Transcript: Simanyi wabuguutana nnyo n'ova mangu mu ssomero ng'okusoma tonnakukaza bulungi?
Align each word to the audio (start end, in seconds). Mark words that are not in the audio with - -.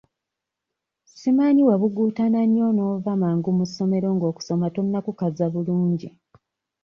Simanyi 1.17 1.61
wabuguutana 1.69 2.39
nnyo 2.47 2.67
n'ova 2.73 3.11
mangu 3.21 3.49
mu 3.57 3.65
ssomero 3.69 4.07
ng'okusoma 4.15 4.67
tonnakukaza 4.75 5.45
bulungi? 5.53 6.09